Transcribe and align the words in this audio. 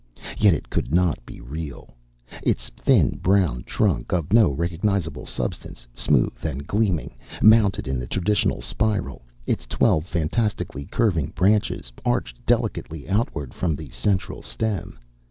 Yet 0.39 0.55
it 0.55 0.67
could 0.71 0.91
not 0.91 1.23
be 1.27 1.41
real. 1.41 1.89
Its 2.41 2.69
thin 2.69 3.19
brown 3.21 3.61
trunk, 3.65 4.11
of 4.11 4.33
no 4.33 4.49
recognizable 4.51 5.27
substance, 5.27 5.85
smooth 5.93 6.43
and 6.43 6.65
gleaming, 6.65 7.15
mounted 7.39 7.87
in 7.87 7.99
the 7.99 8.07
traditional 8.07 8.63
spiral; 8.63 9.21
its 9.45 9.67
twelve 9.67 10.07
fantastically 10.07 10.85
curving 10.85 11.29
branches 11.35 11.91
arched 12.03 12.43
delicately 12.47 13.07
outward 13.07 13.53
from 13.53 13.75
the 13.75 13.91
central 13.91 14.41
stem. 14.41 14.97